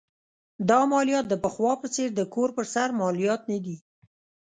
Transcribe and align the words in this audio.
دا 0.69 0.79
مالیات 0.91 1.25
د 1.29 1.33
پخوا 1.43 1.73
په 1.81 1.87
څېر 1.95 2.09
د 2.15 2.21
کور 2.33 2.49
پر 2.55 2.65
سر 2.73 2.89
مالیات 3.01 3.41
نه 3.51 3.57
دي. 3.65 3.77